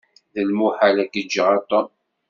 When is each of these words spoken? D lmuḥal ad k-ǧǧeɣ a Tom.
D 0.33 0.35
lmuḥal 0.49 0.97
ad 1.03 1.09
k-ǧǧeɣ 1.13 1.47
a 1.57 1.59
Tom. 1.69 1.87